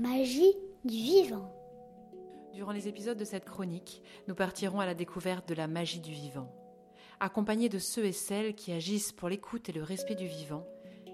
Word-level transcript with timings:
magie 0.00 0.56
du 0.86 0.96
vivant. 0.96 1.54
Durant 2.54 2.72
les 2.72 2.88
épisodes 2.88 3.18
de 3.18 3.24
cette 3.24 3.44
chronique, 3.44 4.02
nous 4.28 4.34
partirons 4.34 4.80
à 4.80 4.86
la 4.86 4.94
découverte 4.94 5.46
de 5.46 5.54
la 5.54 5.68
magie 5.68 6.00
du 6.00 6.10
vivant. 6.10 6.50
Accompagnés 7.20 7.68
de 7.68 7.78
ceux 7.78 8.06
et 8.06 8.12
celles 8.12 8.54
qui 8.54 8.72
agissent 8.72 9.12
pour 9.12 9.28
l'écoute 9.28 9.68
et 9.68 9.72
le 9.72 9.82
respect 9.82 10.14
du 10.14 10.26
vivant, 10.26 10.66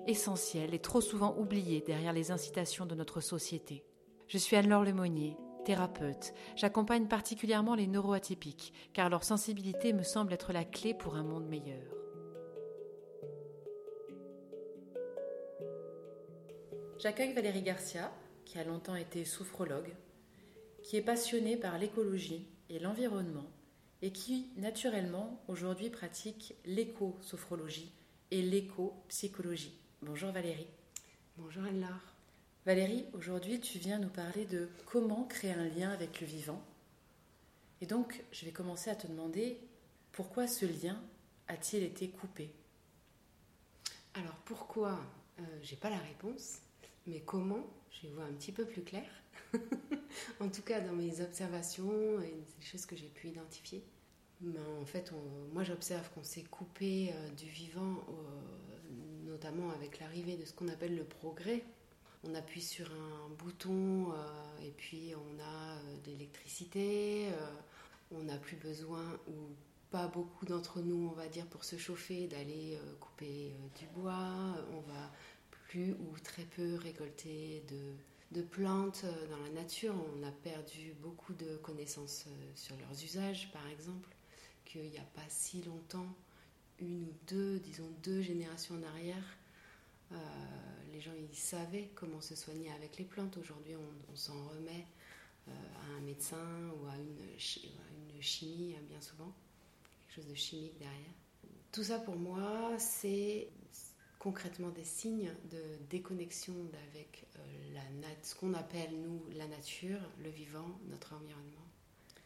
essentiel 0.07 0.73
et 0.73 0.79
trop 0.79 1.01
souvent 1.01 1.37
oublié 1.37 1.81
derrière 1.81 2.13
les 2.13 2.31
incitations 2.31 2.87
de 2.87 2.95
notre 2.95 3.21
société. 3.21 3.85
Je 4.29 4.39
suis 4.39 4.55
Anne-Laure 4.55 4.85
Lemonnier, 4.85 5.37
thérapeute. 5.65 6.33
J'accompagne 6.55 7.09
particulièrement 7.09 7.75
les 7.75 7.89
neuroatypiques, 7.89 8.73
car 8.93 9.11
leur 9.11 9.25
sensibilité 9.25 9.95
me 9.95 10.05
semble 10.05 10.33
être 10.33 10.53
la 10.53 10.65
clé 10.65 10.95
pour 10.95 11.17
un 11.17 11.25
monde 11.25 11.49
meilleur. 11.49 11.93
J'accueille 16.99 17.35
Valérie 17.35 17.63
Garcia, 17.63 18.13
qui 18.47 18.59
a 18.59 18.65
longtemps 18.65 18.97
été 18.97 19.27
sophrologue, 19.27 19.93
qui 20.83 20.97
est 20.97 21.03
passionnée 21.03 21.57
par 21.57 21.77
l'écologie 21.77 22.47
et 22.71 22.79
l'environnement 22.79 23.45
et 24.03 24.13
qui, 24.13 24.51
naturellement, 24.57 25.43
aujourd'hui 25.49 25.91
pratique 25.91 26.55
l'éco-sophrologie 26.65 27.93
et 28.31 28.41
l'éco-psychologie. 28.41 29.77
Bonjour 30.01 30.31
Valérie. 30.31 30.69
Bonjour 31.37 31.65
Anne-Laure. 31.65 32.15
Valérie, 32.65 33.05
aujourd'hui 33.13 33.61
tu 33.61 33.79
viens 33.79 33.99
nous 33.99 34.09
parler 34.09 34.45
de 34.45 34.69
comment 34.87 35.25
créer 35.25 35.53
un 35.53 35.69
lien 35.69 35.91
avec 35.91 36.21
le 36.21 36.27
vivant. 36.27 36.63
Et 37.81 37.87
donc, 37.87 38.25
je 38.33 38.45
vais 38.45 38.53
commencer 38.53 38.91
à 38.91 38.95
te 38.95 39.07
demander 39.07 39.59
pourquoi 40.13 40.47
ce 40.47 40.67
lien 40.67 41.03
a-t-il 41.49 41.83
été 41.83 42.09
coupé? 42.09 42.51
Alors 44.15 44.37
pourquoi 44.45 45.01
euh, 45.41 45.43
J'ai 45.63 45.77
pas 45.77 45.91
la 45.91 45.99
réponse, 45.99 46.61
mais 47.07 47.21
comment 47.21 47.67
Je 47.91 48.09
voir 48.09 48.27
un 48.27 48.33
petit 48.33 48.53
peu 48.53 48.65
plus 48.65 48.83
clair. 48.83 49.09
en 50.41 50.49
tout 50.49 50.63
cas, 50.63 50.81
dans 50.81 50.93
mes 50.93 51.21
observations 51.21 52.21
et 52.21 52.45
des 52.59 52.67
choses 52.67 52.87
que 52.87 52.97
j'ai 52.97 53.09
pu 53.09 53.29
identifier. 53.29 53.85
Ben, 54.41 54.61
en 54.81 54.85
fait, 54.85 55.13
moi 55.55 55.65
j'observe 55.65 56.11
qu'on 56.11 56.23
s'est 56.23 56.43
coupé 56.43 57.11
euh, 57.13 57.31
du 57.31 57.47
vivant, 57.47 58.05
notamment 59.25 59.71
avec 59.71 59.99
l'arrivée 59.99 60.37
de 60.37 60.45
ce 60.45 60.53
qu'on 60.53 60.69
appelle 60.69 60.95
le 60.95 61.05
progrès, 61.05 61.65
on 62.25 62.35
appuie 62.35 62.61
sur 62.61 62.87
un 62.93 63.31
bouton 63.39 64.13
euh, 64.13 64.67
et 64.67 64.73
puis 64.73 65.15
on 65.15 65.41
a 65.41 65.77
euh, 65.77 65.97
de 66.05 66.11
l'électricité, 66.11 67.29
on 68.11 68.25
n'a 68.25 68.37
plus 68.37 68.57
besoin, 68.57 69.05
ou 69.29 69.33
pas 69.91 70.07
beaucoup 70.09 70.45
d'entre 70.45 70.81
nous, 70.81 71.09
on 71.09 71.15
va 71.15 71.29
dire, 71.29 71.47
pour 71.47 71.65
se 71.65 71.77
chauffer, 71.77 72.27
d'aller 72.27 72.79
couper 73.01 73.55
du 73.79 73.87
bois, 73.95 74.57
on 74.73 74.81
va 74.81 75.11
plus 75.77 75.93
ou 75.93 76.19
très 76.25 76.45
peu 76.45 76.77
récolter 76.77 77.63
de, 78.33 78.41
plantes 78.43 79.05
dans 79.31 79.39
la 79.39 79.51
nature, 79.51 79.95
on 80.17 80.23
a 80.27 80.31
perdu 80.31 80.95
beaucoup 81.03 81.35
de 81.35 81.57
connaissances 81.57 82.25
sur 82.55 82.77
leurs 82.77 83.05
usages, 83.05 83.51
par 83.53 83.67
exemple, 83.69 84.09
qu'il 84.65 84.89
n'y 84.89 84.99
a 84.99 85.09
pas 85.15 85.25
si 85.29 85.63
longtemps, 85.63 86.07
une 86.81 87.03
ou 87.03 87.13
deux, 87.29 87.59
disons 87.59 87.91
deux 88.03 88.23
générations 88.23 88.77
en 88.77 88.83
arrière, 88.85 89.37
euh, 90.13 90.17
les 90.93 91.01
gens 91.01 91.13
ils 91.19 91.37
savaient 91.37 91.91
comment 91.95 92.23
se 92.23 92.35
soigner 92.35 92.71
avec 92.73 92.97
les 92.97 93.05
plantes. 93.05 93.37
Aujourd'hui, 93.37 93.75
on, 93.77 94.17
s'en 94.17 94.49
remet 94.49 94.87
euh, 95.49 95.53
à 95.53 95.99
un 95.99 96.01
médecin 96.01 96.71
ou 96.81 96.87
à 96.87 96.97
une, 96.97 97.39
chimie, 98.21 98.75
bien 98.89 99.01
souvent, 99.03 99.31
quelque 100.09 100.23
chose 100.23 100.31
de 100.31 100.35
chimique 100.35 100.79
derrière. 100.79 101.15
Tout 101.71 101.85
ça 101.85 101.99
pour 101.99 102.17
moi, 102.17 102.73
c'est 102.79 103.49
concrètement 104.27 104.71
des 104.71 104.83
signes 104.83 105.31
de 105.53 105.63
déconnexion 105.89 106.53
avec 106.91 107.29
euh, 107.37 107.75
la 107.75 107.81
ce 108.23 108.35
qu'on 108.35 108.55
appelle 108.55 108.91
nous 109.01 109.23
la 109.37 109.47
nature, 109.47 110.01
le 110.21 110.31
vivant, 110.31 110.67
notre 110.89 111.15
environnement. 111.15 111.67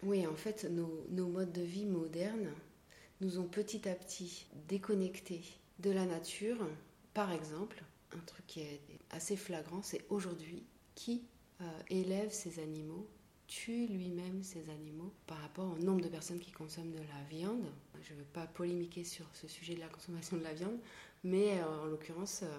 Oui, 0.03 0.27
en 0.27 0.35
fait, 0.35 0.65
nos, 0.65 1.29
modes 1.29 1.53
de 1.53 1.61
vie 1.61 1.85
modernes 1.85 2.55
nous 3.21 3.39
ont 3.39 3.45
petit 3.45 3.87
à 3.87 3.95
petit 3.95 4.47
déconnectés 4.67 5.43
de 5.81 5.91
la 5.91 6.07
nature 6.07 6.67
par 7.13 7.33
exemple, 7.33 7.85
un 8.17 8.25
truc 8.25 8.47
qui 8.47 8.61
est 8.61 8.81
assez 9.11 9.37
flagrant, 9.37 9.83
c'est 9.83 10.07
aujourd'hui 10.09 10.65
qui 10.95 11.25
euh, 11.61 11.65
élève 11.91 12.31
ses 12.31 12.61
animaux, 12.61 13.07
tue 13.47 13.89
lui-même 13.89 14.43
ses 14.43 14.71
animaux 14.71 15.13
par 15.27 15.39
rapport 15.39 15.71
au 15.71 15.79
nombre 15.79 16.01
de 16.01 16.09
personnes 16.09 16.39
qui 16.39 16.53
consomment 16.53 16.93
de 16.93 16.99
la 16.99 17.23
viande. 17.29 17.67
Je 18.03 18.15
ne 18.15 18.19
veux 18.21 18.25
pas 18.33 18.47
polémiquer 18.47 19.03
sur 19.03 19.27
ce 19.35 19.49
sujet 19.49 19.75
de 19.75 19.81
la 19.81 19.89
consommation 19.89 20.37
de 20.37 20.45
la 20.45 20.55
viande, 20.55 20.79
mais 21.25 21.61
euh, 21.61 21.83
en 21.83 21.87
l'occurrence, 21.87 22.43
euh, 22.43 22.59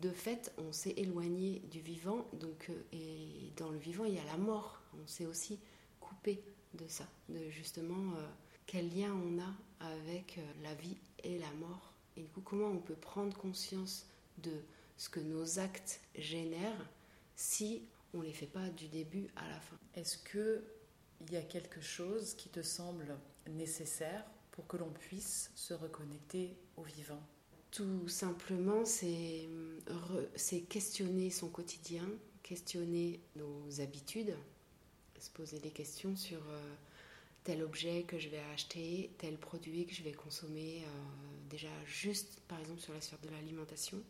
de 0.00 0.10
fait, 0.10 0.52
on 0.58 0.72
s'est 0.72 0.94
éloigné 0.96 1.60
du 1.70 1.80
vivant, 1.80 2.26
donc, 2.34 2.70
et 2.92 3.52
dans 3.56 3.70
le 3.70 3.78
vivant, 3.78 4.04
il 4.04 4.14
y 4.14 4.18
a 4.18 4.24
la 4.24 4.38
mort. 4.38 4.80
On 4.94 5.06
s'est 5.06 5.26
aussi 5.26 5.58
coupé 6.00 6.42
de 6.74 6.86
ça, 6.88 7.04
de 7.28 7.50
justement 7.50 8.14
quel 8.64 8.88
lien 8.88 9.12
on 9.12 9.38
a 9.38 9.86
avec 9.92 10.40
la 10.62 10.74
vie 10.74 10.96
et 11.22 11.38
la 11.38 11.50
mort. 11.52 11.92
Et 12.16 12.22
du 12.22 12.28
coup, 12.28 12.40
comment 12.40 12.68
on 12.68 12.78
peut 12.78 12.94
prendre 12.94 13.36
conscience 13.36 14.06
de 14.38 14.62
ce 14.96 15.10
que 15.10 15.20
nos 15.20 15.58
actes 15.58 16.00
génèrent 16.16 16.88
si 17.36 17.82
on 18.14 18.18
ne 18.18 18.24
les 18.24 18.32
fait 18.32 18.46
pas 18.46 18.70
du 18.70 18.88
début 18.88 19.28
à 19.36 19.46
la 19.48 19.60
fin? 19.60 19.76
Est-ce 19.94 20.16
que 20.18 20.64
il 21.20 21.32
y 21.32 21.36
a 21.36 21.42
quelque 21.42 21.80
chose 21.80 22.34
qui 22.34 22.48
te 22.48 22.62
semble 22.62 23.16
nécessaire 23.48 24.24
pour 24.50 24.66
que 24.66 24.76
l'on 24.76 24.90
puisse 24.90 25.50
se 25.54 25.74
reconnecter 25.74 26.56
au 26.76 26.82
vivant? 26.82 27.22
Tout 27.72 28.06
simplement, 28.06 28.84
c'est 28.84 30.60
questionner 30.68 31.30
son 31.30 31.48
quotidien, 31.48 32.06
questionner 32.42 33.18
nos 33.34 33.80
habitudes, 33.80 34.36
se 35.18 35.30
poser 35.30 35.58
des 35.58 35.70
questions 35.70 36.14
sur 36.16 36.40
euh, 36.50 36.74
tel 37.44 37.62
objet 37.62 38.02
que 38.02 38.18
je 38.18 38.28
vais 38.28 38.42
acheter, 38.52 39.10
tel 39.18 39.38
produit 39.38 39.86
que 39.86 39.94
je 39.94 40.02
vais 40.02 40.12
consommer, 40.12 40.82
euh, 40.82 40.88
déjà 41.48 41.68
juste 41.86 42.40
par 42.48 42.58
exemple 42.60 42.80
sur 42.80 42.92
la 42.92 43.00
sphère 43.00 43.20
de 43.20 43.30
l'alimentation, 43.30 44.02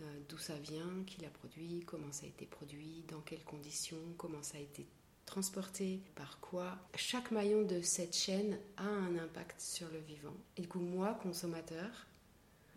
euh, 0.00 0.20
d'où 0.28 0.38
ça 0.38 0.56
vient, 0.58 1.04
qui 1.06 1.20
l'a 1.22 1.30
produit, 1.30 1.82
comment 1.86 2.12
ça 2.12 2.26
a 2.26 2.28
été 2.28 2.46
produit, 2.46 3.02
dans 3.08 3.20
quelles 3.20 3.44
conditions, 3.44 4.14
comment 4.16 4.42
ça 4.42 4.58
a 4.58 4.60
été 4.60 4.86
transporté, 5.24 6.00
par 6.14 6.38
quoi. 6.40 6.76
Chaque 6.96 7.30
maillon 7.30 7.62
de 7.62 7.80
cette 7.82 8.14
chaîne 8.14 8.58
a 8.76 8.86
un 8.86 9.16
impact 9.16 9.60
sur 9.60 9.88
le 9.88 10.00
vivant. 10.00 10.36
Et 10.56 10.62
du 10.62 10.68
coup, 10.68 10.80
moi, 10.80 11.18
consommateur, 11.22 12.06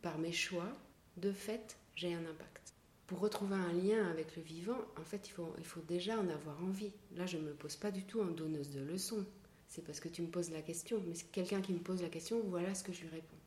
par 0.03 0.19
mes 0.19 0.31
choix, 0.31 0.71
de 1.17 1.31
fait, 1.31 1.77
j'ai 1.95 2.13
un 2.13 2.25
impact. 2.25 2.75
Pour 3.07 3.19
retrouver 3.19 3.55
un 3.55 3.73
lien 3.73 4.07
avec 4.11 4.35
le 4.35 4.43
vivant, 4.43 4.77
en 4.99 5.03
fait, 5.03 5.27
il 5.27 5.31
faut, 5.31 5.53
il 5.57 5.65
faut 5.65 5.81
déjà 5.81 6.19
en 6.19 6.29
avoir 6.29 6.63
envie. 6.63 6.91
Là, 7.15 7.25
je 7.25 7.37
ne 7.37 7.43
me 7.43 7.53
pose 7.53 7.75
pas 7.75 7.89
du 7.89 8.03
tout 8.03 8.21
en 8.21 8.27
donneuse 8.27 8.69
de 8.69 8.81
leçons 8.81 9.25
c'est 9.73 9.83
parce 9.83 9.99
que 9.99 10.07
tu 10.07 10.21
me 10.21 10.27
poses 10.27 10.51
la 10.51 10.61
question. 10.61 11.01
Mais 11.07 11.15
quelqu'un 11.31 11.59
qui 11.59 11.73
me 11.73 11.79
pose 11.79 12.03
la 12.03 12.09
question, 12.09 12.39
voilà 12.47 12.75
ce 12.75 12.83
que 12.83 12.93
je 12.93 13.01
lui 13.01 13.09
réponds. 13.09 13.37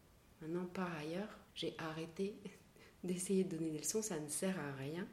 Maintenant, 0.43 0.67
par 0.67 0.93
ailleurs, 0.97 1.29
j'ai 1.55 1.73
arrêté 1.79 2.35
d'essayer 3.05 3.45
de 3.45 3.57
donner 3.57 3.71
des 3.71 3.79
leçons, 3.79 4.03
ça 4.03 4.19
ne 4.19 4.29
sert 4.29 4.59
à 4.59 4.73
rien. 4.73 5.07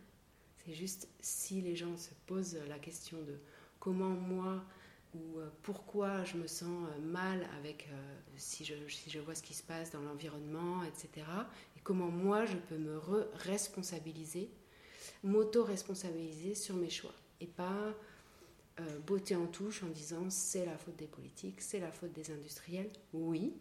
C'est 0.65 0.73
juste 0.73 1.07
si 1.19 1.61
les 1.61 1.75
gens 1.75 1.95
se 1.97 2.09
posent 2.25 2.57
la 2.67 2.79
question 2.79 3.21
de 3.21 3.37
comment 3.79 4.09
moi 4.09 4.63
ou 5.13 5.39
euh, 5.39 5.49
pourquoi 5.61 6.23
je 6.23 6.37
me 6.37 6.47
sens 6.47 6.87
euh, 6.89 6.99
mal 6.99 7.47
avec 7.59 7.87
euh, 7.91 8.15
si, 8.35 8.65
je, 8.65 8.73
si 8.87 9.09
je 9.09 9.19
vois 9.19 9.35
ce 9.35 9.43
qui 9.43 9.53
se 9.53 9.63
passe 9.63 9.91
dans 9.91 10.01
l'environnement, 10.01 10.83
etc. 10.83 11.25
Et 11.77 11.79
comment 11.83 12.09
moi 12.09 12.45
je 12.45 12.57
peux 12.57 12.77
me 12.77 12.99
responsabiliser 13.35 14.49
m'auto-responsabiliser 15.23 16.55
sur 16.55 16.75
mes 16.75 16.89
choix. 16.89 17.13
Et 17.39 17.47
pas 17.47 17.93
euh, 18.79 18.99
beauté 18.99 19.35
en 19.35 19.47
touche 19.47 19.83
en 19.83 19.87
disant 19.87 20.29
c'est 20.29 20.65
la 20.65 20.77
faute 20.77 20.95
des 20.95 21.07
politiques, 21.07 21.61
c'est 21.61 21.79
la 21.79 21.91
faute 21.91 22.13
des 22.13 22.31
industriels. 22.31 22.91
Oui. 23.13 23.53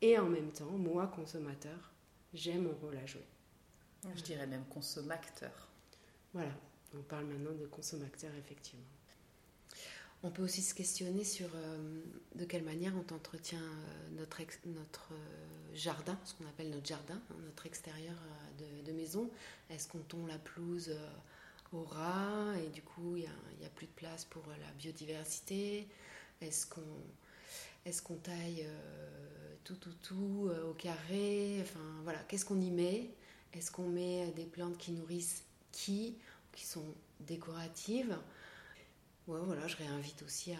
Et 0.00 0.18
en 0.18 0.26
même 0.28 0.52
temps, 0.52 0.70
moi, 0.70 1.08
consommateur, 1.08 1.92
j'ai 2.32 2.54
mon 2.54 2.72
rôle 2.72 2.96
à 2.98 3.06
jouer. 3.06 3.26
Je 4.14 4.22
dirais 4.22 4.46
même 4.46 4.64
consommateur. 4.66 5.68
Voilà, 6.32 6.52
on 6.94 7.02
parle 7.02 7.26
maintenant 7.26 7.52
de 7.52 7.66
consommateur, 7.66 8.30
effectivement. 8.36 8.86
On 10.22 10.30
peut 10.30 10.42
aussi 10.42 10.62
se 10.62 10.74
questionner 10.74 11.22
sur 11.24 11.48
euh, 11.54 12.02
de 12.34 12.44
quelle 12.44 12.64
manière 12.64 12.92
on 12.96 13.14
entretient 13.14 13.60
euh, 13.60 14.08
notre, 14.18 14.40
notre 14.66 15.12
jardin, 15.74 16.18
ce 16.24 16.34
qu'on 16.34 16.46
appelle 16.46 16.70
notre 16.70 16.86
jardin, 16.86 17.20
hein, 17.30 17.36
notre 17.44 17.66
extérieur 17.66 18.16
de, 18.84 18.92
maison. 18.92 19.30
Est-ce 19.70 19.86
qu'on 19.86 19.98
tombe 20.00 20.26
la 20.26 20.38
pelouse 20.38 20.90
au 21.72 21.82
rat 21.82 22.54
et 22.64 22.68
du 22.70 22.82
coup 22.82 23.16
il 23.16 23.28
n'y 23.60 23.66
a, 23.66 23.70
plus 23.76 23.86
de 23.86 23.92
place 23.92 24.24
pour 24.24 24.42
la 24.48 24.72
biodiversité? 24.78 25.86
Est-ce 26.40 26.66
qu'on 26.66 26.82
est 27.84 28.22
taille 28.22 28.64
euh, 28.64 29.54
tout, 29.64 29.76
tout, 29.76 29.94
tout 30.02 30.48
euh, 30.48 30.70
au 30.70 30.74
carré? 30.74 31.58
Enfin 31.62 31.84
voilà, 32.04 32.20
qu'est-ce 32.28 32.44
qu'on 32.44 32.60
y 32.60 32.70
met? 32.70 33.10
Est-ce 33.52 33.70
qu'on 33.70 33.88
met 33.88 34.30
des 34.32 34.44
plantes 34.44 34.78
qui 34.78 34.92
nourrissent 34.92 35.44
qui 35.72 36.16
Qui 36.52 36.66
sont 36.66 36.94
décoratives? 37.20 38.16
Ouais, 39.28 39.40
voilà, 39.44 39.66
je 39.66 39.76
réinvite 39.76 40.22
aussi 40.22 40.54
à, 40.54 40.58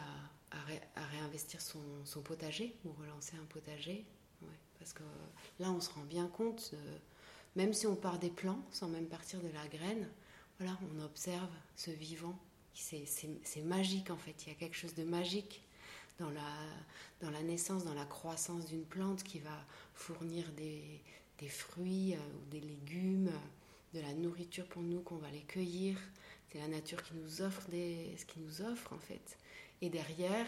à, 0.51 1.07
réinvestir 1.07 1.59
son, 1.63 1.81
potager 2.23 2.77
ou 2.85 2.93
relancer 2.93 3.35
un 3.37 3.47
potager. 3.47 4.05
parce 4.79 4.93
que 4.93 5.03
là, 5.59 5.71
on 5.71 5.81
se 5.81 5.91
rend 5.91 6.03
bien 6.03 6.27
compte, 6.29 6.75
même 7.57 7.73
si 7.73 7.87
on 7.87 7.97
part 7.97 8.19
des 8.19 8.29
plants, 8.29 8.63
sans 8.71 8.89
même 8.89 9.07
partir 9.07 9.41
de 9.41 9.49
la 9.49 9.67
graine, 9.69 10.07
voilà, 10.59 10.77
on 10.93 11.03
observe 11.03 11.49
ce 11.77 11.91
vivant. 11.91 12.39
C'est 12.75 13.63
magique 13.65 14.11
en 14.11 14.19
fait, 14.19 14.45
il 14.45 14.51
y 14.51 14.53
a 14.53 14.55
quelque 14.55 14.77
chose 14.77 14.95
de 14.95 15.03
magique 15.03 15.63
dans 16.19 16.31
la, 16.31 16.53
dans 17.23 17.31
la 17.31 17.43
naissance, 17.43 17.85
dans 17.85 17.95
la 17.95 18.05
croissance 18.05 18.67
d'une 18.67 18.85
plante 18.85 19.23
qui 19.23 19.39
va 19.39 19.65
fournir 19.95 20.45
des, 20.59 21.01
des 21.39 21.49
fruits 21.49 22.15
euh, 22.15 22.19
ou 22.19 22.51
des 22.51 22.61
légumes, 22.61 23.31
de 23.95 24.01
la 24.01 24.13
nourriture 24.13 24.67
pour 24.67 24.83
nous 24.83 25.01
qu'on 25.01 25.17
va 25.17 25.31
les 25.31 25.43
cueillir. 25.43 25.97
C'est 26.49 26.59
la 26.59 26.69
nature 26.69 27.03
qui 27.03 27.15
nous 27.15 27.43
offre 27.43 27.63
ce 27.71 28.25
qui 28.25 28.41
nous 28.41 28.63
offre 28.63 28.93
en 28.93 28.99
fait. 28.99 29.39
Et 29.81 29.91
derrière, 29.91 30.47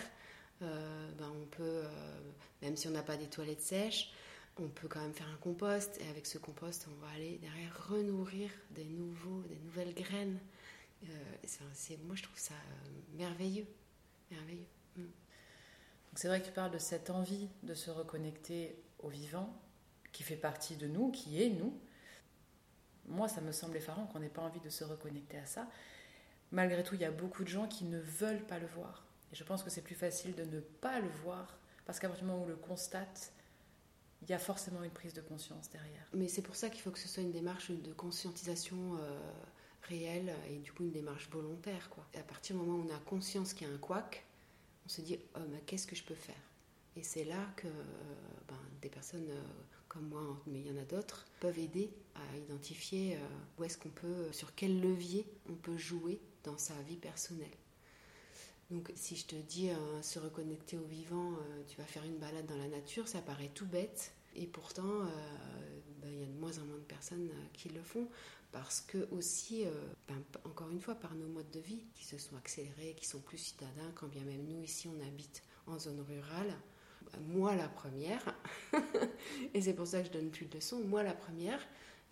euh, 0.62 1.10
ben 1.18 1.30
on 1.42 1.46
peut, 1.46 1.62
euh, 1.62 2.20
même 2.62 2.76
si 2.76 2.88
on 2.88 2.92
n'a 2.92 3.02
pas 3.02 3.16
des 3.16 3.26
toilettes 3.26 3.62
sèches, 3.62 4.12
on 4.58 4.68
peut 4.68 4.88
quand 4.88 5.00
même 5.00 5.14
faire 5.14 5.28
un 5.28 5.36
compost. 5.36 6.00
Et 6.00 6.08
avec 6.08 6.26
ce 6.26 6.38
compost, 6.38 6.88
on 6.90 7.04
va 7.04 7.12
aller 7.12 7.38
derrière 7.38 7.88
renourrir 7.88 8.50
des 8.70 8.84
nouveaux, 8.84 9.42
des 9.42 9.58
nouvelles 9.64 9.94
graines. 9.94 10.38
c'est, 11.72 11.98
moi, 12.04 12.16
je 12.16 12.22
trouve 12.22 12.38
ça 12.38 12.54
merveilleux, 13.14 13.66
merveilleux. 14.30 14.66
Mm. 14.96 15.04
C'est 16.14 16.28
vrai 16.28 16.40
que 16.40 16.46
tu 16.46 16.52
parles 16.52 16.72
de 16.72 16.78
cette 16.78 17.10
envie 17.10 17.48
de 17.62 17.74
se 17.74 17.90
reconnecter 17.90 18.76
au 18.98 19.08
vivant, 19.08 19.54
qui 20.12 20.22
fait 20.22 20.36
partie 20.36 20.76
de 20.76 20.86
nous, 20.86 21.10
qui 21.10 21.42
est 21.42 21.50
nous. 21.50 21.78
Moi, 23.10 23.28
ça 23.28 23.40
me 23.40 23.52
semble 23.52 23.76
effarant 23.76 24.06
qu'on 24.06 24.20
n'ait 24.20 24.28
pas 24.28 24.42
envie 24.42 24.60
de 24.60 24.70
se 24.70 24.84
reconnecter 24.84 25.38
à 25.38 25.46
ça. 25.46 25.66
Malgré 26.52 26.82
tout, 26.82 26.94
il 26.94 27.00
y 27.00 27.04
a 27.04 27.10
beaucoup 27.10 27.44
de 27.44 27.48
gens 27.48 27.66
qui 27.66 27.84
ne 27.84 27.98
veulent 27.98 28.44
pas 28.46 28.58
le 28.58 28.66
voir. 28.66 29.04
Et 29.32 29.36
je 29.36 29.44
pense 29.44 29.62
que 29.62 29.70
c'est 29.70 29.82
plus 29.82 29.94
facile 29.94 30.34
de 30.34 30.44
ne 30.44 30.60
pas 30.60 31.00
le 31.00 31.08
voir, 31.22 31.58
parce 31.86 32.00
qu'à 32.00 32.08
partir 32.08 32.24
du 32.24 32.30
moment 32.30 32.42
où 32.42 32.46
on 32.46 32.48
le 32.48 32.56
constate, 32.56 33.32
il 34.22 34.28
y 34.28 34.32
a 34.32 34.38
forcément 34.38 34.82
une 34.82 34.90
prise 34.90 35.14
de 35.14 35.20
conscience 35.20 35.70
derrière. 35.70 36.06
Mais 36.12 36.28
c'est 36.28 36.42
pour 36.42 36.56
ça 36.56 36.68
qu'il 36.68 36.80
faut 36.80 36.90
que 36.90 36.98
ce 36.98 37.08
soit 37.08 37.22
une 37.22 37.32
démarche 37.32 37.70
de 37.70 37.92
conscientisation 37.92 38.96
euh, 38.96 39.18
réelle 39.82 40.34
et 40.50 40.58
du 40.58 40.72
coup 40.72 40.82
une 40.82 40.90
démarche 40.90 41.28
volontaire. 41.30 41.88
À 42.14 42.22
partir 42.22 42.56
du 42.56 42.62
moment 42.62 42.78
où 42.78 42.86
on 42.86 42.94
a 42.94 42.98
conscience 42.98 43.54
qu'il 43.54 43.66
y 43.66 43.70
a 43.70 43.74
un 43.74 43.78
couac, 43.78 44.24
on 44.84 44.88
se 44.88 45.00
dit 45.00 45.18
oh, 45.36 45.40
qu'est-ce 45.66 45.86
que 45.86 45.96
je 45.96 46.04
peux 46.04 46.14
faire? 46.14 46.34
Et 46.96 47.02
c'est 47.02 47.24
là 47.24 47.46
que 47.56 47.68
euh, 47.68 47.84
ben, 48.48 48.58
des 48.82 48.88
personnes 48.88 49.30
euh, 49.30 49.42
comme 49.90 50.08
moi, 50.08 50.40
mais 50.46 50.60
il 50.60 50.66
y 50.68 50.70
en 50.70 50.80
a 50.80 50.84
d'autres, 50.84 51.26
peuvent 51.40 51.58
aider 51.58 51.90
à 52.14 52.36
identifier 52.38 53.16
euh, 53.16 53.18
où 53.58 53.64
est-ce 53.64 53.76
qu'on 53.76 53.90
peut, 53.90 54.32
sur 54.32 54.54
quel 54.54 54.80
levier 54.80 55.26
on 55.50 55.54
peut 55.54 55.76
jouer 55.76 56.20
dans 56.44 56.56
sa 56.56 56.74
vie 56.82 56.96
personnelle. 56.96 57.50
Donc 58.70 58.90
si 58.94 59.16
je 59.16 59.26
te 59.26 59.34
dis 59.34 59.68
se 60.00 60.20
reconnecter 60.20 60.78
au 60.78 60.84
vivant, 60.84 61.32
tu 61.66 61.76
vas 61.76 61.84
faire 61.84 62.04
une 62.04 62.18
balade 62.18 62.46
dans 62.46 62.56
la 62.56 62.68
nature, 62.68 63.08
ça 63.08 63.20
paraît 63.20 63.50
tout 63.52 63.66
bête. 63.66 64.12
Et 64.36 64.46
pourtant, 64.46 65.02
ben, 66.00 66.08
il 66.08 66.20
y 66.20 66.22
a 66.22 66.26
de 66.26 66.38
moins 66.38 66.56
en 66.58 66.64
moins 66.66 66.78
de 66.78 66.84
personnes 66.84 67.28
qui 67.52 67.68
le 67.70 67.82
font 67.82 68.06
parce 68.52 68.80
que 68.80 69.08
aussi, 69.10 69.64
ben, 70.06 70.22
encore 70.44 70.70
une 70.70 70.80
fois, 70.80 70.94
par 70.94 71.16
nos 71.16 71.26
modes 71.26 71.50
de 71.50 71.58
vie 71.58 71.82
qui 71.94 72.04
se 72.04 72.16
sont 72.16 72.36
accélérés, 72.36 72.94
qui 72.96 73.06
sont 73.06 73.18
plus 73.18 73.38
citadins, 73.38 73.90
quand 73.96 74.06
bien 74.06 74.22
même 74.22 74.46
nous 74.46 74.62
ici 74.62 74.86
on 74.86 75.04
habite 75.04 75.42
en 75.66 75.76
zone 75.76 76.00
rurale, 76.02 76.54
moi 77.28 77.54
la 77.54 77.68
première, 77.68 78.22
et 79.54 79.60
c'est 79.60 79.74
pour 79.74 79.86
ça 79.86 80.00
que 80.00 80.08
je 80.08 80.12
donne 80.12 80.30
plus 80.30 80.46
de 80.46 80.54
leçons, 80.54 80.80
moi 80.80 81.02
la 81.02 81.14
première, 81.14 81.60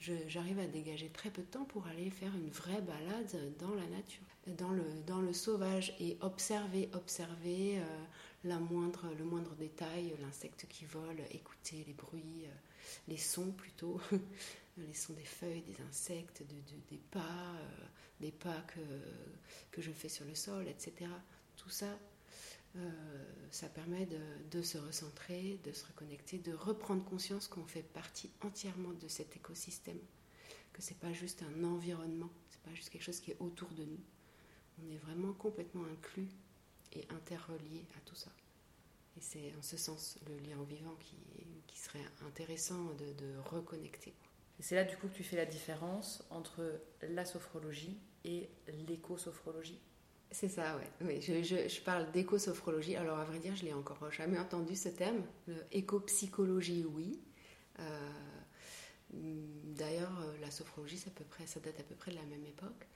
j'arrive 0.00 0.58
à 0.58 0.66
dégager 0.66 1.08
très 1.08 1.30
peu 1.30 1.42
de 1.42 1.46
temps 1.46 1.64
pour 1.64 1.86
aller 1.86 2.10
faire 2.10 2.34
une 2.34 2.50
vraie 2.50 2.80
balade 2.80 3.54
dans 3.58 3.74
la 3.74 3.86
nature, 3.86 4.22
dans 4.46 4.70
le, 4.70 4.84
dans 5.06 5.20
le 5.20 5.32
sauvage, 5.32 5.94
et 6.00 6.16
observer, 6.20 6.88
observer 6.94 7.78
euh, 7.78 7.82
la 8.44 8.58
moindre, 8.58 9.06
le 9.18 9.24
moindre 9.24 9.54
détail, 9.56 10.14
l'insecte 10.20 10.66
qui 10.68 10.84
vole, 10.84 11.20
écouter 11.32 11.84
les 11.86 11.94
bruits, 11.94 12.44
euh, 12.44 12.54
les 13.08 13.16
sons 13.16 13.50
plutôt, 13.50 14.00
les 14.78 14.94
sons 14.94 15.14
des 15.14 15.24
feuilles, 15.24 15.62
des 15.62 15.82
insectes, 15.88 16.42
de, 16.42 16.54
des 16.90 17.02
pas, 17.10 17.20
euh, 17.20 17.86
des 18.20 18.32
pas 18.32 18.60
que, 18.68 18.80
que 19.72 19.82
je 19.82 19.90
fais 19.90 20.08
sur 20.08 20.24
le 20.24 20.34
sol, 20.34 20.68
etc. 20.68 21.10
Tout 21.56 21.70
ça, 21.70 21.98
ça 23.50 23.68
permet 23.68 24.06
de, 24.50 24.62
se 24.62 24.78
recentrer, 24.78 25.58
de 25.64 25.72
se 25.72 25.86
reconnecter, 25.86 26.38
de 26.38 26.52
reprendre 26.52 27.04
conscience 27.04 27.48
qu'on 27.48 27.64
fait 27.64 27.82
partie 27.82 28.30
entièrement 28.42 28.92
de 28.92 29.08
cet 29.08 29.36
écosystème, 29.36 29.98
que 30.72 30.82
c'est 30.82 30.98
pas 30.98 31.12
juste 31.12 31.42
un 31.42 31.64
environnement, 31.64 32.30
c'est 32.50 32.60
pas 32.62 32.74
juste 32.74 32.90
quelque 32.90 33.02
chose 33.02 33.20
qui 33.20 33.30
est 33.32 33.36
autour 33.40 33.68
de 33.70 33.84
nous. 33.84 34.00
On 34.82 34.90
est 34.90 34.98
vraiment 34.98 35.32
complètement 35.32 35.84
inclus 35.84 36.28
et 36.92 37.06
interrelié 37.10 37.84
à 37.96 38.00
tout 38.04 38.14
ça. 38.14 38.30
Et 39.16 39.20
c'est 39.20 39.52
en 39.58 39.62
ce 39.62 39.76
sens 39.76 40.18
le 40.28 40.36
lien 40.38 40.62
vivant 40.64 40.96
qui, 41.00 41.16
serait 41.74 42.04
intéressant 42.26 42.92
de, 42.94 43.38
reconnecter. 43.50 44.12
C'est 44.58 44.74
là 44.74 44.82
du 44.82 44.96
coup 44.96 45.06
que 45.06 45.14
tu 45.14 45.22
fais 45.22 45.36
la 45.36 45.46
différence 45.46 46.24
entre 46.30 46.80
la 47.02 47.24
sophrologie 47.24 47.96
et 48.24 48.50
l'éco-sophrologie. 48.88 49.80
C'est 50.30 50.48
ça, 50.48 50.76
ouais. 50.76 50.90
Oui, 51.00 51.20
je, 51.22 51.80
parle 51.80 52.10
d'éco-sophrologie. 52.12 52.96
Alors, 52.96 53.18
à 53.18 53.24
vrai 53.24 53.38
dire, 53.38 53.56
je 53.56 53.64
l'ai 53.64 53.72
encore 53.72 54.10
jamais 54.10 54.38
entendu 54.38 54.76
ce 54.76 54.90
terme. 54.90 55.22
Éco-psychologie, 55.72 56.84
oui. 56.84 57.18
Euh, 57.80 57.84
d'ailleurs, 59.10 60.12
euh, 60.20 60.36
la 60.40 60.50
sophrologie, 60.50 60.98
ça 60.98 61.10
date 61.60 61.80
à 61.80 61.82
peu 61.82 61.94
près 61.94 62.10
de 62.10 62.16
la 62.16 62.24
même 62.24 62.44
époque. 62.44 62.86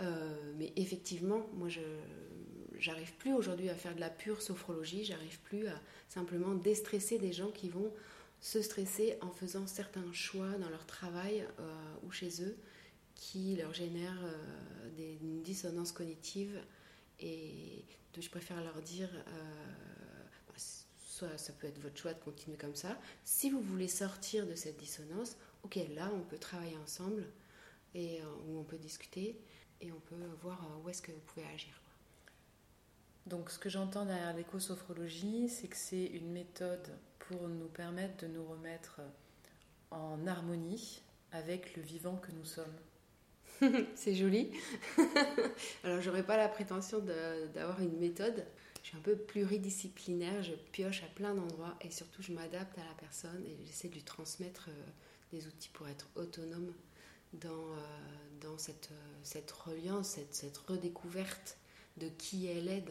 Euh, 0.00 0.52
mais 0.56 0.72
effectivement, 0.76 1.46
moi, 1.54 1.68
je 1.68 1.82
j'arrive 2.78 3.12
plus 3.16 3.34
aujourd'hui 3.34 3.68
à 3.68 3.74
faire 3.74 3.94
de 3.94 4.00
la 4.00 4.08
pure 4.08 4.40
sophrologie. 4.40 5.04
J'arrive 5.04 5.38
plus 5.40 5.68
à 5.68 5.78
simplement 6.08 6.54
déstresser 6.54 7.18
des 7.18 7.32
gens 7.32 7.50
qui 7.50 7.68
vont 7.68 7.92
se 8.40 8.62
stresser 8.62 9.18
en 9.20 9.30
faisant 9.30 9.66
certains 9.66 10.10
choix 10.12 10.48
dans 10.58 10.70
leur 10.70 10.84
travail 10.86 11.46
ou 12.02 12.10
chez 12.10 12.42
eux 12.42 12.56
qui 13.22 13.54
leur 13.54 13.72
génèrent 13.72 14.24
euh, 14.24 14.90
des, 14.96 15.16
une 15.22 15.42
dissonance 15.42 15.92
cognitive 15.92 16.60
et 17.20 17.84
je 18.18 18.28
préfère 18.28 18.60
leur 18.64 18.82
dire 18.82 19.08
euh, 19.14 20.24
bah, 20.48 20.54
soit 20.98 21.38
ça 21.38 21.52
peut 21.52 21.68
être 21.68 21.78
votre 21.78 21.96
choix 21.96 22.14
de 22.14 22.18
continuer 22.18 22.56
comme 22.56 22.74
ça. 22.74 22.98
Si 23.24 23.48
vous 23.48 23.60
voulez 23.60 23.86
sortir 23.86 24.44
de 24.44 24.56
cette 24.56 24.76
dissonance, 24.76 25.36
ok, 25.62 25.78
là 25.94 26.10
on 26.12 26.22
peut 26.22 26.36
travailler 26.36 26.76
ensemble 26.78 27.24
et 27.94 28.20
euh, 28.22 28.24
où 28.48 28.58
on 28.58 28.64
peut 28.64 28.76
discuter 28.76 29.40
et 29.80 29.92
on 29.92 30.00
peut 30.00 30.16
voir 30.42 30.60
où 30.82 30.88
est-ce 30.88 31.00
que 31.00 31.12
vous 31.12 31.20
pouvez 31.20 31.46
agir. 31.54 31.80
Donc 33.26 33.50
ce 33.50 33.58
que 33.60 33.68
j'entends 33.68 34.04
derrière 34.04 34.34
l'éco-sophrologie, 34.34 35.48
c'est 35.48 35.68
que 35.68 35.76
c'est 35.76 36.06
une 36.06 36.32
méthode 36.32 36.88
pour 37.20 37.46
nous 37.46 37.68
permettre 37.68 38.26
de 38.26 38.32
nous 38.32 38.44
remettre 38.44 39.00
en 39.92 40.26
harmonie 40.26 41.02
avec 41.30 41.76
le 41.76 41.82
vivant 41.82 42.16
que 42.16 42.32
nous 42.32 42.44
sommes. 42.44 42.74
c'est 43.94 44.14
joli. 44.14 44.50
Alors, 45.84 46.00
j'aurais 46.00 46.24
pas 46.24 46.36
la 46.36 46.48
prétention 46.48 47.00
d'avoir 47.54 47.80
une 47.80 47.98
méthode. 47.98 48.44
Je 48.82 48.88
suis 48.88 48.96
un 48.96 49.00
peu 49.00 49.16
pluridisciplinaire, 49.16 50.42
je 50.42 50.54
pioche 50.72 51.04
à 51.04 51.06
plein 51.14 51.34
d'endroits 51.34 51.76
et 51.80 51.90
surtout 51.90 52.20
je 52.22 52.32
m'adapte 52.32 52.76
à 52.78 52.84
la 52.84 52.94
personne 52.94 53.44
et 53.46 53.56
j'essaie 53.64 53.88
de 53.88 53.94
lui 53.94 54.02
transmettre 54.02 54.68
euh, 54.70 54.82
des 55.30 55.46
outils 55.46 55.68
pour 55.68 55.88
être 55.88 56.08
autonome 56.16 56.72
dans, 57.32 57.48
euh, 57.48 58.44
euh, 58.44 58.56
cette 59.22 59.50
reliance, 59.52 60.18
cette, 60.30 60.56
redécouverte 60.58 61.58
de 61.96 62.08
qui 62.08 62.46
elle 62.46 62.68
est 62.68 62.84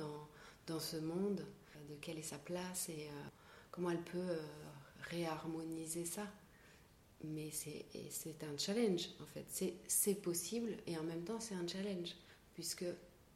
dans 0.68 0.80
ce 0.80 0.96
monde, 0.96 1.46
de 1.90 1.96
quelle 2.00 2.18
est 2.18 2.24
sa 2.24 2.38
place 2.38 2.88
et 2.88 3.10
comment 3.72 3.92
elle 3.92 4.02
peut 4.02 4.38
réharmoniser 5.10 6.06
ça 6.06 6.24
mais 7.24 7.50
c'est 7.52 8.44
un 8.44 8.58
challenge 8.58 9.10
en 9.22 9.26
fait. 9.26 9.76
C'est 9.88 10.16
possible 10.16 10.76
et 10.88 10.98
en 10.98 11.04
même 11.04 11.24
temps 11.24 11.40
c'est 11.40 11.56
un 11.56 11.68
challenge 11.68 12.16
puisque 12.54 12.86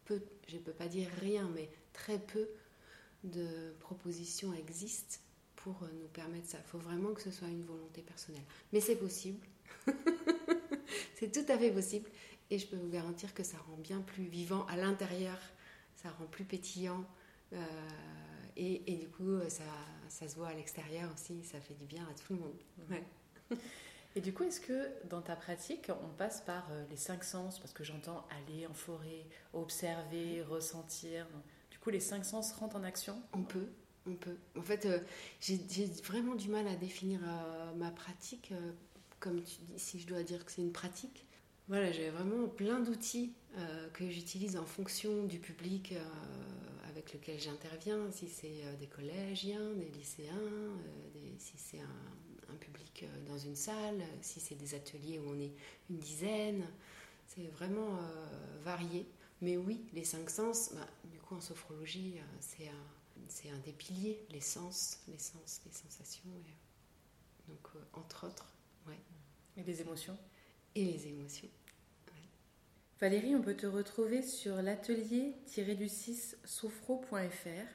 peu, 0.05 0.21
je 0.47 0.55
ne 0.55 0.61
peux 0.61 0.73
pas 0.73 0.87
dire 0.87 1.09
rien, 1.19 1.49
mais 1.53 1.69
très 1.93 2.19
peu 2.19 2.47
de 3.23 3.73
propositions 3.79 4.53
existent 4.53 5.17
pour 5.55 5.75
nous 5.99 6.07
permettre 6.09 6.47
ça. 6.47 6.59
Il 6.63 6.69
faut 6.69 6.77
vraiment 6.77 7.13
que 7.13 7.21
ce 7.21 7.31
soit 7.31 7.47
une 7.47 7.63
volonté 7.63 8.01
personnelle. 8.01 8.43
Mais 8.71 8.79
c'est 8.79 8.95
possible. 8.95 9.45
c'est 11.15 11.31
tout 11.31 11.51
à 11.51 11.57
fait 11.57 11.71
possible 11.71 12.09
et 12.51 12.59
je 12.59 12.67
peux 12.67 12.75
vous 12.75 12.89
garantir 12.89 13.33
que 13.33 13.43
ça 13.43 13.57
rend 13.57 13.77
bien 13.77 14.01
plus 14.01 14.25
vivant 14.25 14.65
à 14.67 14.77
l'intérieur, 14.77 15.37
ça 15.95 16.09
rend 16.11 16.25
plus 16.25 16.45
pétillant. 16.45 17.03
Euh, 17.53 17.57
et, 18.57 18.93
et, 18.93 18.95
du 18.97 19.09
coup, 19.09 19.39
ça, 19.49 19.63
ça 20.07 20.27
se 20.27 20.35
voit 20.35 20.47
à 20.47 20.53
l'extérieur 20.53 21.11
aussi, 21.13 21.43
ça 21.43 21.59
fait 21.59 21.73
du 21.73 21.85
bien 21.85 22.07
à 22.09 22.13
tout 22.13 22.33
le 22.33 22.39
monde. 22.39 22.57
Et 24.17 24.21
du 24.21 24.33
coup, 24.33 24.43
est-ce 24.43 24.61
que 24.61 24.89
dans 25.09 25.21
ta 25.21 25.35
pratique, 25.35 25.91
on 26.03 26.07
passe 26.07 26.41
par 26.41 26.65
euh, 26.71 26.85
les 26.89 26.95
cinq 26.95 27.23
sens? 27.23 27.59
Parce 27.59 27.73
que 27.73 27.83
j'entends 27.83 28.25
aller 28.39 28.65
en 28.65 28.73
forêt, 28.73 29.25
observer, 29.53 30.41
ressentir. 30.43 31.27
Du 31.69 31.79
coup, 31.79 31.89
les 31.89 31.99
cinq 31.99 32.23
sens 32.23 32.53
rentrent 32.53 32.77
en 32.77 32.83
action? 32.83 33.21
On 33.33 33.43
peut, 33.43 33.67
on 34.07 34.15
peut. 34.15 34.37
En 34.57 34.61
fait, 34.61 34.85
euh, 34.85 34.99
j'ai 35.41 35.85
vraiment 36.05 36.35
du 36.35 36.47
mal 36.47 36.65
à 36.67 36.75
définir 36.75 37.19
euh, 37.25 37.73
ma 37.73 37.91
pratique, 37.91 38.53
comme 39.19 39.43
tu 39.43 39.57
dis, 39.63 39.79
si 39.79 39.99
je 39.99 40.07
dois 40.07 40.23
dire 40.23 40.45
que 40.45 40.51
c'est 40.51 40.61
une 40.61 40.71
pratique. 40.71 41.25
Voilà, 41.67 41.91
j'ai 41.91 42.09
vraiment 42.09 42.47
plein 42.47 42.79
d'outils 42.79 43.33
que 43.93 44.07
j'utilise 44.07 44.55
en 44.55 44.65
fonction 44.65 45.23
du 45.23 45.39
public 45.39 45.95
avec 46.87 47.11
lequel 47.11 47.39
j'interviens, 47.39 48.11
si 48.11 48.27
c'est 48.27 48.61
des 48.79 48.85
collégiens, 48.85 49.73
des 49.73 49.89
lycéens, 49.89 50.35
si 51.39 51.57
c'est 51.57 51.79
un, 51.79 51.89
un 52.55 52.57
public 52.57 53.03
euh, 53.03 53.27
dans 53.27 53.37
une 53.37 53.55
salle, 53.55 54.01
si 54.21 54.39
c'est 54.39 54.55
des 54.55 54.73
ateliers 54.75 55.19
où 55.19 55.29
on 55.29 55.39
est 55.39 55.53
une 55.89 55.97
dizaine, 55.97 56.65
C'est 57.27 57.47
vraiment 57.47 57.99
varié. 58.63 59.05
Mais 59.41 59.57
oui, 59.57 59.81
les 59.93 60.05
cinq 60.05 60.29
sens, 60.29 60.71
bah, 60.73 60.87
du 61.05 61.19
coup 61.19 61.35
en 61.35 61.41
sophrologie, 61.41 62.15
c'est 62.39 62.69
un, 62.69 63.53
un, 63.53 63.59
des 63.59 63.73
piliers, 63.73 64.25
les 64.31 64.41
sens, 64.41 64.99
les 65.07 65.17
sens, 65.17 65.61
les 65.65 65.71
sensations. 65.71 66.29
donc, 67.47 67.67
entre 67.93 68.27
autres, 68.27 68.53
ouais. 68.87 68.99
Et 69.57 69.63
les 69.63 69.81
émotions 69.81 70.17
Et 70.75 70.85
les 70.85 71.07
émotions. 71.07 71.49
Valérie, 73.01 73.35
on 73.35 73.41
peut 73.41 73.55
te 73.57 73.65
retrouver 73.65 74.21
sur 74.21 74.61
l'atelier-du6 74.61 76.35
sophro.fr. 76.45 77.67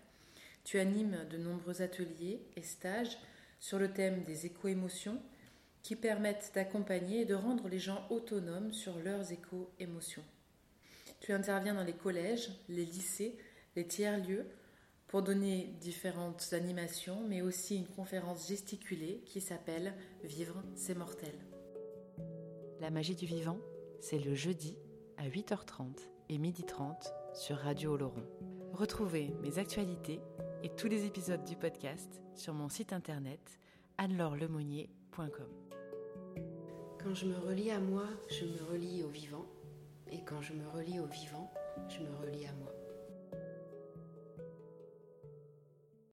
Tu 0.64 0.78
animes 0.78 1.26
de 1.30 1.36
nombreux 1.36 1.82
ateliers 1.82 2.40
et 2.56 2.62
stages 2.62 3.18
sur 3.60 3.78
le 3.78 3.92
thème 3.92 4.24
des 4.24 4.46
éco-émotions 4.46 5.20
qui 5.82 5.96
permettent 5.96 6.50
d'accompagner 6.54 7.20
et 7.20 7.24
de 7.24 7.34
rendre 7.34 7.68
les 7.68 7.78
gens 7.78 8.06
autonomes 8.10 8.72
sur 8.72 8.98
leurs 8.98 9.32
éco-émotions. 9.32 10.24
Tu 11.20 11.32
interviens 11.32 11.74
dans 11.74 11.84
les 11.84 11.92
collèges, 11.92 12.50
les 12.68 12.84
lycées, 12.84 13.36
les 13.76 13.86
tiers-lieux 13.86 14.46
pour 15.06 15.22
donner 15.22 15.74
différentes 15.80 16.52
animations, 16.52 17.22
mais 17.28 17.42
aussi 17.42 17.76
une 17.76 17.88
conférence 17.88 18.48
gesticulée 18.48 19.22
qui 19.26 19.40
s'appelle 19.40 19.92
Vivre, 20.22 20.62
c'est 20.74 20.96
mortel. 20.96 21.34
La 22.80 22.90
magie 22.90 23.16
du 23.16 23.26
vivant, 23.26 23.58
c'est 24.00 24.18
le 24.18 24.34
jeudi 24.34 24.76
à 25.18 25.28
8h30 25.28 25.96
et 26.30 26.38
12h30 26.38 27.12
sur 27.34 27.56
Radio 27.56 27.92
Oloron. 27.92 28.22
Retrouvez 28.72 29.34
mes 29.42 29.58
actualités 29.58 30.20
et 30.62 30.68
tous 30.68 30.88
les 30.88 31.06
épisodes 31.06 31.44
du 31.44 31.56
podcast 31.56 32.20
sur 32.34 32.52
mon 32.52 32.68
site 32.68 32.92
internet 32.92 33.40
annelorelemonnier.com. 33.98 35.48
Quand 37.02 37.14
je 37.14 37.26
me 37.26 37.38
relie 37.38 37.70
à 37.70 37.80
moi, 37.80 38.04
je 38.28 38.44
me 38.44 38.70
relie 38.70 39.02
au 39.02 39.08
vivant. 39.08 39.46
Et 40.10 40.22
quand 40.24 40.42
je 40.42 40.52
me 40.52 40.68
relie 40.68 41.00
au 41.00 41.06
vivant, 41.06 41.50
je 41.88 42.00
me 42.00 42.14
relie 42.16 42.46
à 42.46 42.52
moi. 42.52 42.79